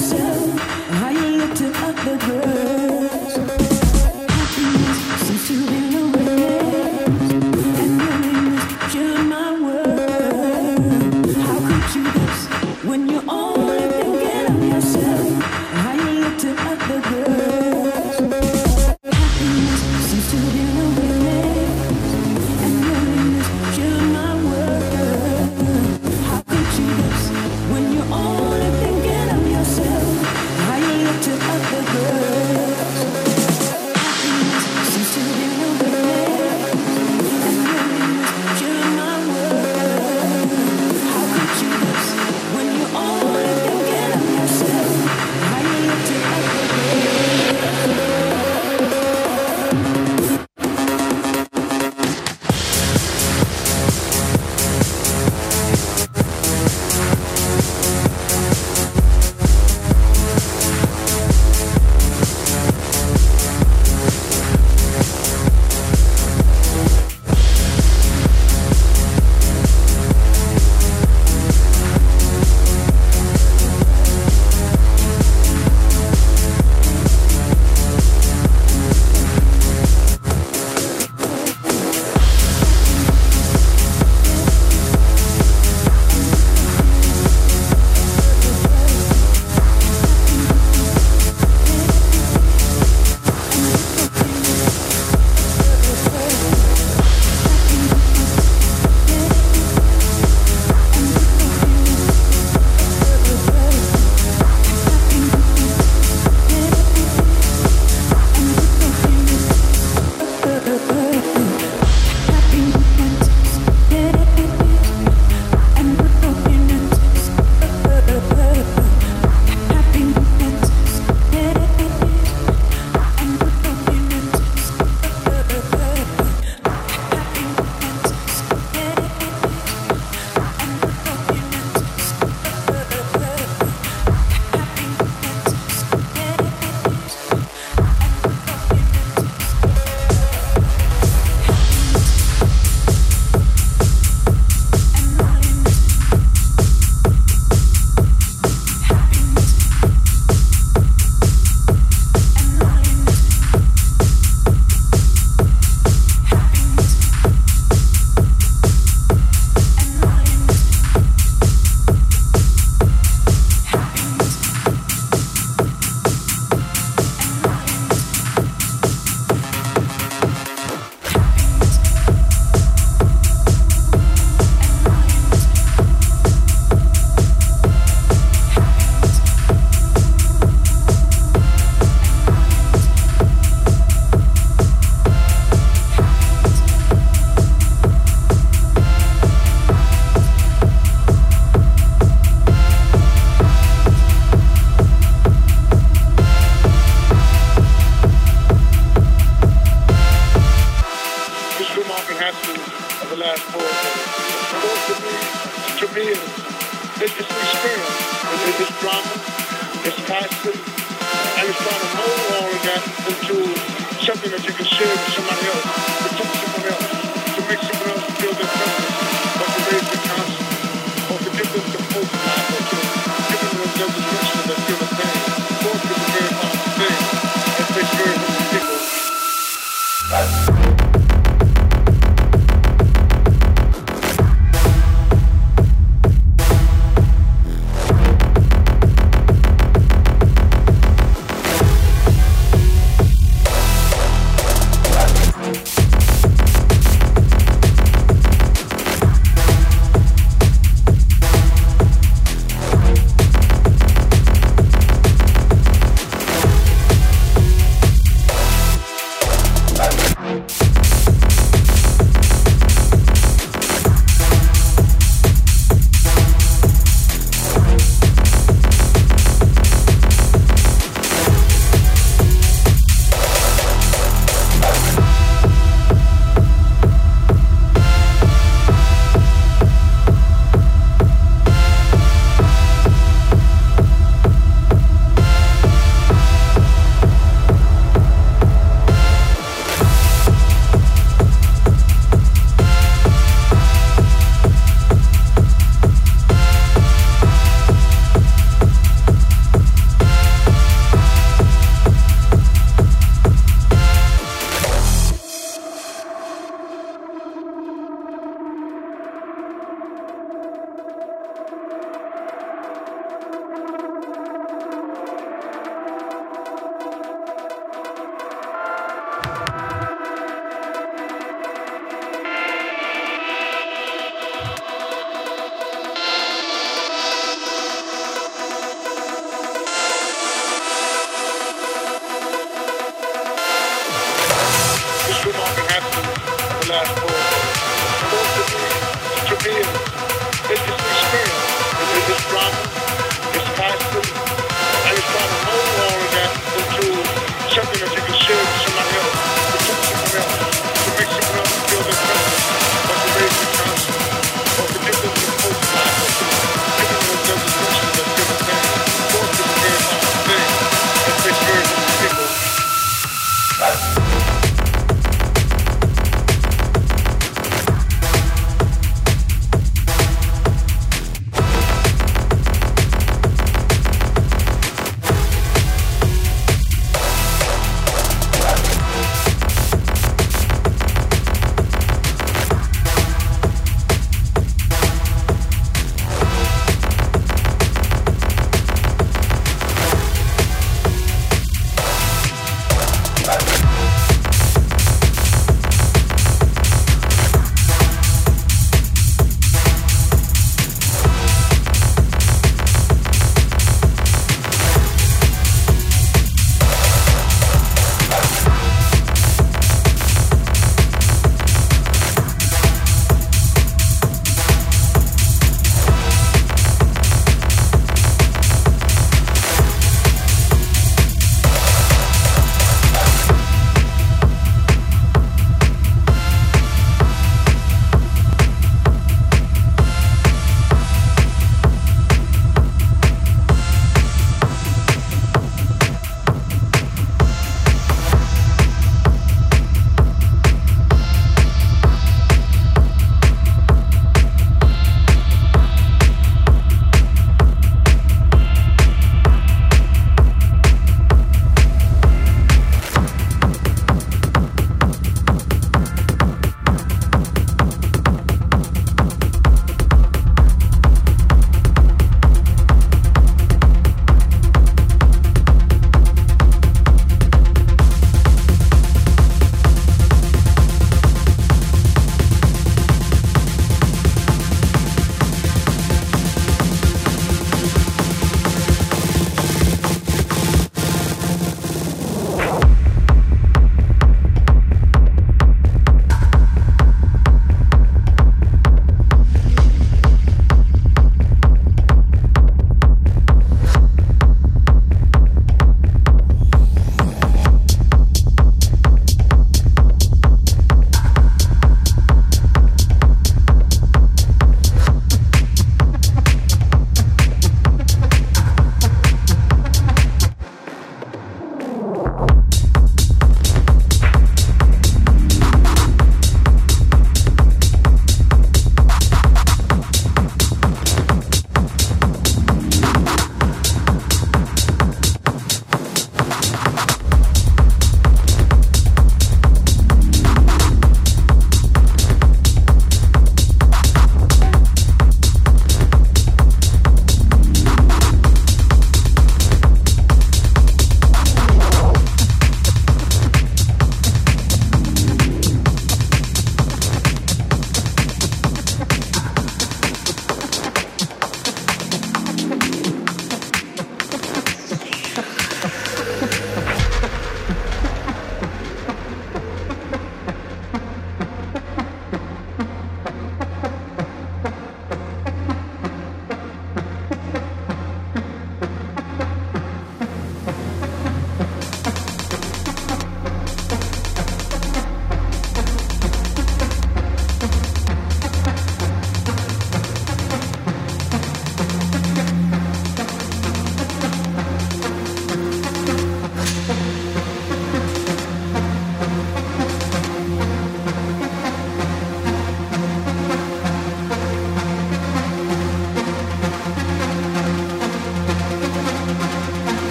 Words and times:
yourself, 0.00 0.58
how 0.88 1.10
you 1.10 1.36
looked 1.36 1.60
at 1.60 1.76
other 1.82 2.16
girls. 2.26 2.49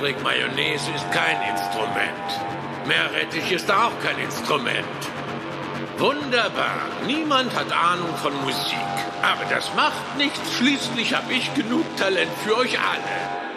Patrick, 0.00 0.22
Mayonnaise 0.22 0.90
ist 0.92 1.12
kein 1.12 1.36
Instrument. 1.50 2.86
Meerrettich 2.86 3.52
ist 3.52 3.70
auch 3.70 3.92
kein 4.02 4.18
Instrument. 4.18 4.86
Wunderbar, 5.98 6.80
niemand 7.06 7.54
hat 7.54 7.70
Ahnung 7.70 8.16
von 8.16 8.32
Musik. 8.40 8.78
Aber 9.20 9.44
das 9.50 9.74
macht 9.74 10.16
nichts, 10.16 10.56
schließlich 10.56 11.12
habe 11.12 11.34
ich 11.34 11.52
genug 11.52 11.84
Talent 11.98 12.30
für 12.42 12.56
euch 12.56 12.78
alle. 12.78 13.49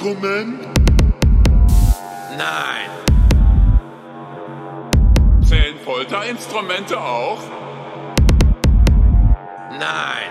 Instrument? 0.00 0.66
Nein, 2.38 2.88
Zählen 5.46 5.78
Folterinstrumente 5.84 6.98
auch? 6.98 7.42
nein. 9.78 10.30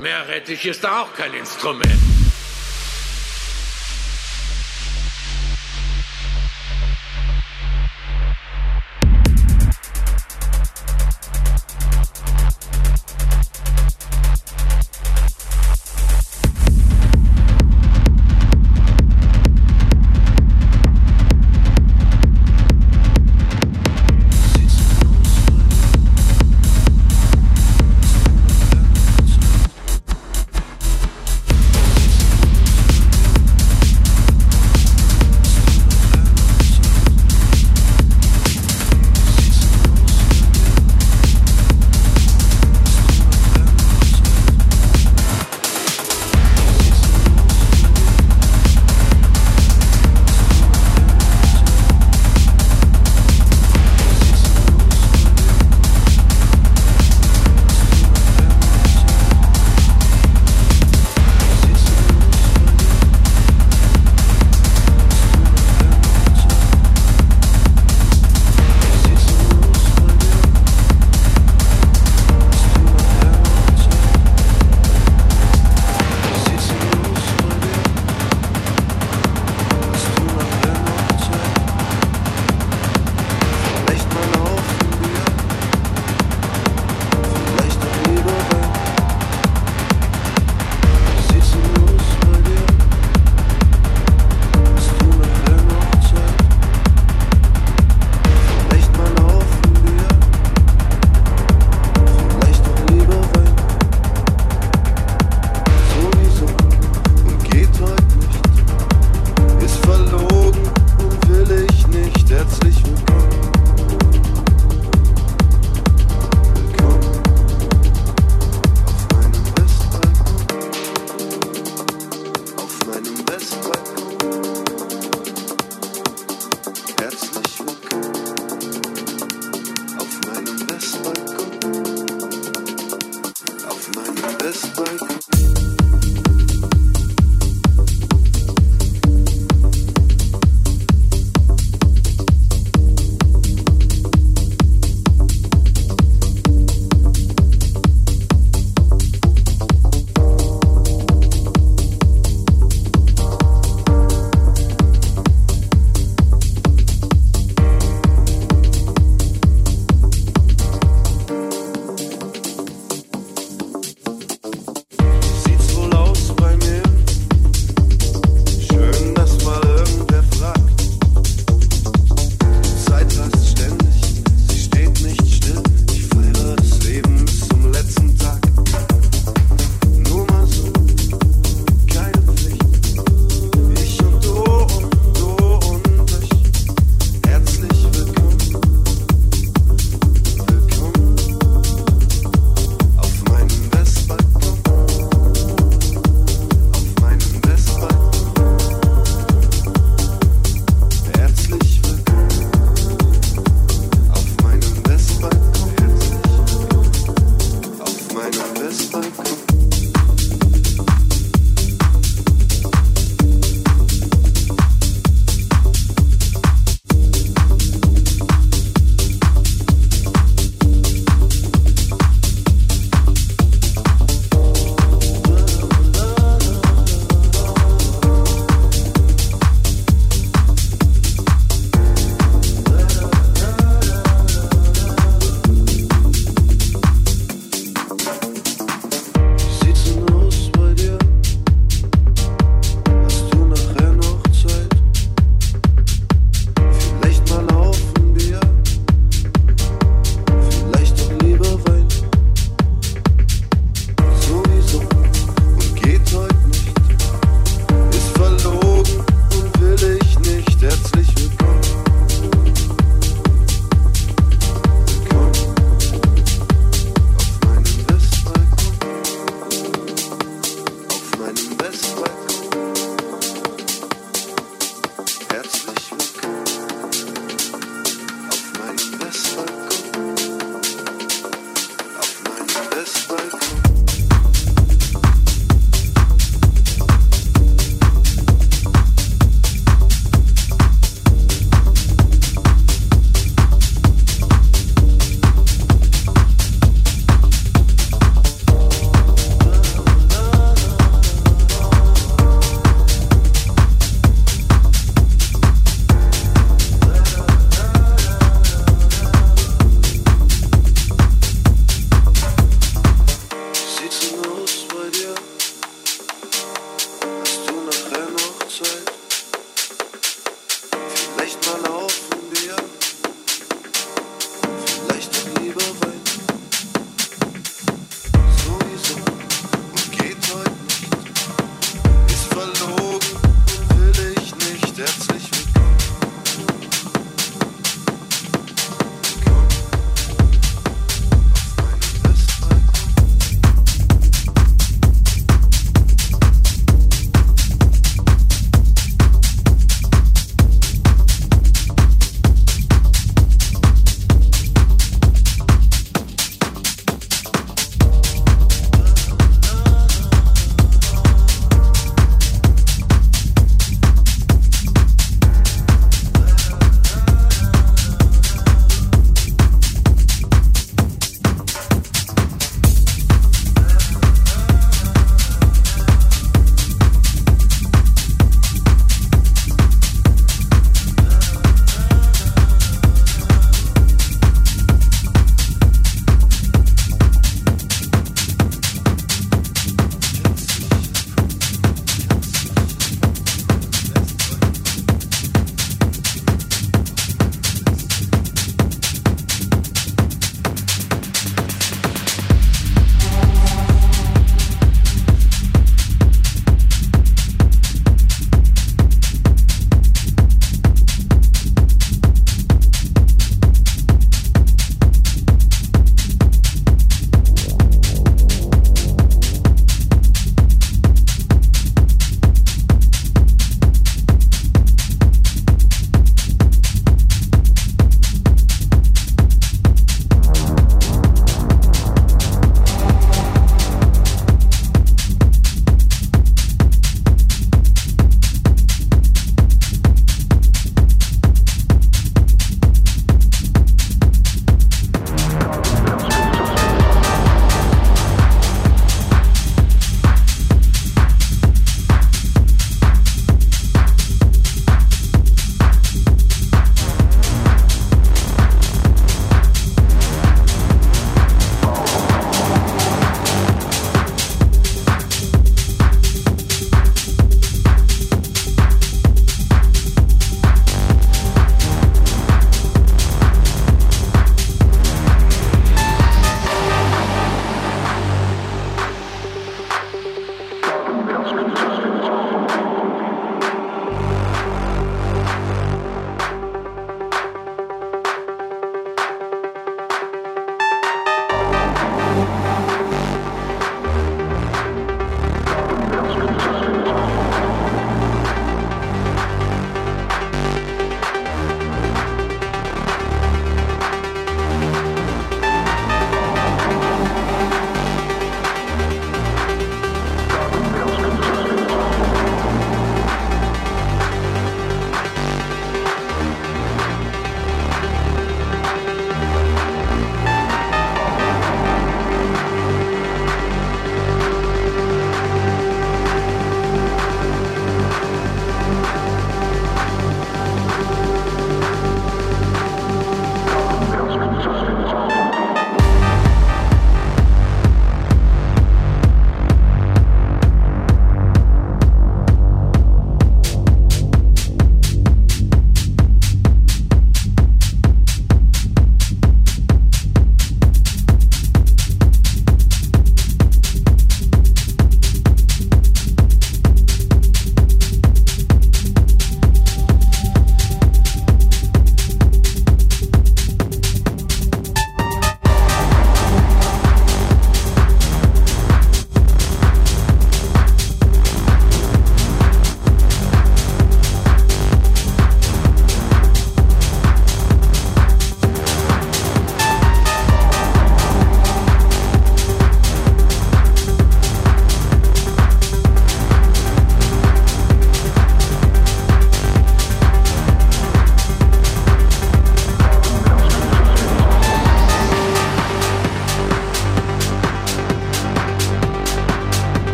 Meerrettich 0.00 0.66
ist 0.66 0.84
auch 0.84 1.14
kein 1.14 1.34
Instrument. 1.34 2.15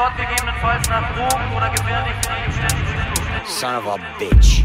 Dort 0.00 0.16
gegebenenfalls 0.16 0.88
nach 0.88 1.14
Drogen 1.14 1.56
oder 1.56 1.68
gefährlichen 1.68 2.22
Gegenständen. 2.22 2.86
Son 3.44 3.76
of 3.76 3.86
a 3.86 3.96
bitch. 4.18 4.64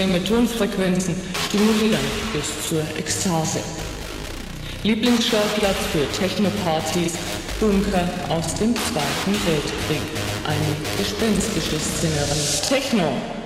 Extreme 0.00 0.24
Tonfrequenzen 0.24 1.14
stimulieren 1.46 2.00
bis 2.32 2.66
zur 2.66 2.80
Ekstase. 2.98 3.58
Lieblingsschauplatz 4.82 5.76
für 5.92 6.10
Technopartys, 6.18 7.12
Bunker 7.60 8.08
aus 8.30 8.54
dem 8.54 8.74
Zweiten 8.76 9.46
Weltkrieg. 9.46 10.00
Ein 10.46 10.56
gespenstisches 10.96 11.82
Szenerie. 11.98 12.66
Techno. 12.66 13.39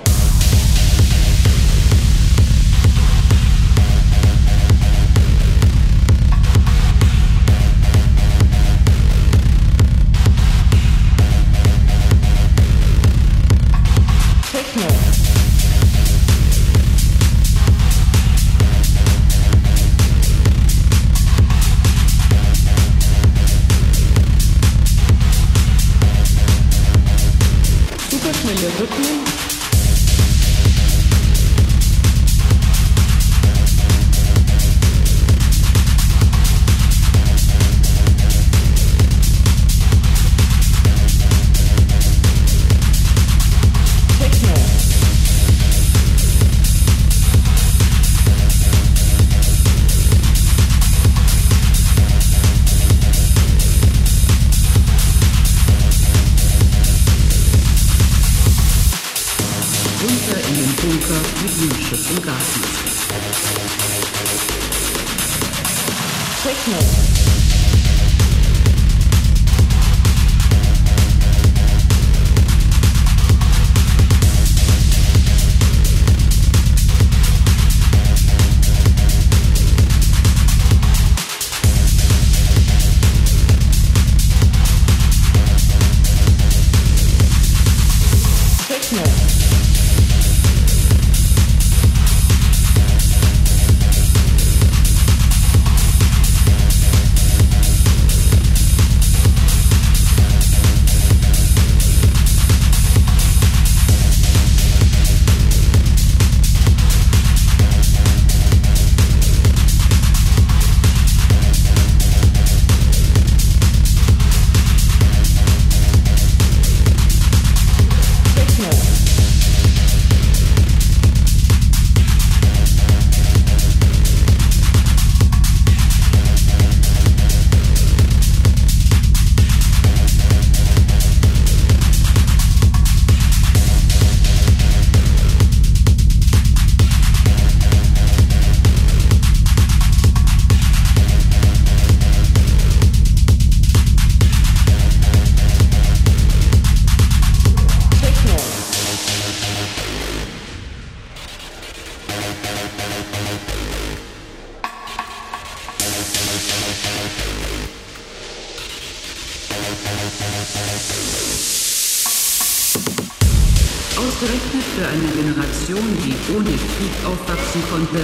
Ohne 166.35 166.51
Krieg 166.51 166.95
aufwachsen 167.05 167.63
konnte, 167.71 168.03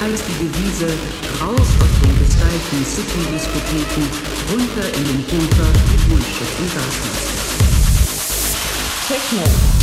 heißt 0.00 0.24
die 0.28 0.44
Devise 0.44 0.88
raus 1.40 1.68
aus 1.80 1.94
den 2.02 2.18
gestylten 2.18 2.84
City-Diskotheken, 2.84 4.06
runter 4.50 4.86
in 4.96 5.04
den 5.04 5.22
Bunker 5.24 5.70
mit 5.92 6.08
Mundschutz 6.08 6.54
und 6.58 6.74
Gasmaske. 6.74 7.36
Techno. 9.08 9.42
Techno. 9.42 9.75